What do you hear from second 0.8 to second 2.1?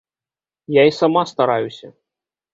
й сама стараюся.